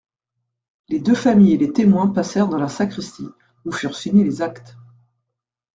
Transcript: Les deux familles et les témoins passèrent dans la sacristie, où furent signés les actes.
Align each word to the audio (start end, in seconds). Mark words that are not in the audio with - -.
Les 0.89 0.99
deux 0.99 1.13
familles 1.13 1.53
et 1.53 1.57
les 1.57 1.73
témoins 1.73 2.07
passèrent 2.07 2.47
dans 2.47 2.57
la 2.57 2.69
sacristie, 2.69 3.29
où 3.65 3.71
furent 3.71 3.95
signés 3.95 4.23
les 4.23 4.41
actes. 4.41 4.75